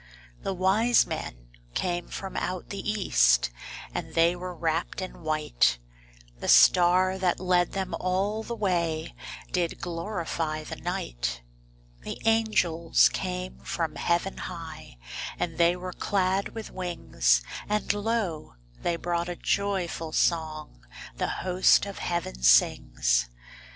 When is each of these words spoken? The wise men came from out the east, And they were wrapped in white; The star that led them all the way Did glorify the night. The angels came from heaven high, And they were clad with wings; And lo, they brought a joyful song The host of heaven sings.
The 0.41 0.55
wise 0.55 1.05
men 1.05 1.49
came 1.75 2.07
from 2.07 2.35
out 2.35 2.69
the 2.71 2.79
east, 2.89 3.51
And 3.93 4.15
they 4.15 4.35
were 4.35 4.55
wrapped 4.55 4.99
in 4.99 5.21
white; 5.21 5.77
The 6.39 6.47
star 6.47 7.19
that 7.19 7.39
led 7.39 7.73
them 7.73 7.93
all 7.99 8.41
the 8.41 8.55
way 8.55 9.13
Did 9.51 9.79
glorify 9.79 10.63
the 10.63 10.77
night. 10.77 11.43
The 12.01 12.19
angels 12.25 13.09
came 13.09 13.59
from 13.59 13.93
heaven 13.95 14.37
high, 14.37 14.97
And 15.37 15.59
they 15.59 15.75
were 15.75 15.93
clad 15.93 16.55
with 16.55 16.71
wings; 16.71 17.43
And 17.69 17.93
lo, 17.93 18.55
they 18.81 18.95
brought 18.95 19.29
a 19.29 19.35
joyful 19.35 20.13
song 20.13 20.83
The 21.17 21.27
host 21.45 21.85
of 21.85 21.99
heaven 21.99 22.41
sings. 22.41 23.29